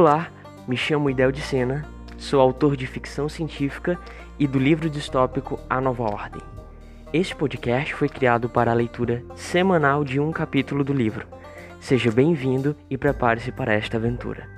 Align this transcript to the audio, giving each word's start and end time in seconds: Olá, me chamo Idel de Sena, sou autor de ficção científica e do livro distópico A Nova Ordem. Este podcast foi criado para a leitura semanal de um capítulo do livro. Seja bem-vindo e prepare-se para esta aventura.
Olá, 0.00 0.30
me 0.68 0.76
chamo 0.76 1.10
Idel 1.10 1.32
de 1.32 1.40
Sena, 1.40 1.84
sou 2.16 2.40
autor 2.40 2.76
de 2.76 2.86
ficção 2.86 3.28
científica 3.28 3.98
e 4.38 4.46
do 4.46 4.56
livro 4.56 4.88
distópico 4.88 5.58
A 5.68 5.80
Nova 5.80 6.04
Ordem. 6.04 6.40
Este 7.12 7.34
podcast 7.34 7.92
foi 7.94 8.08
criado 8.08 8.48
para 8.48 8.70
a 8.70 8.74
leitura 8.74 9.24
semanal 9.34 10.04
de 10.04 10.20
um 10.20 10.30
capítulo 10.30 10.84
do 10.84 10.92
livro. 10.92 11.26
Seja 11.80 12.12
bem-vindo 12.12 12.76
e 12.88 12.96
prepare-se 12.96 13.50
para 13.50 13.74
esta 13.74 13.96
aventura. 13.96 14.48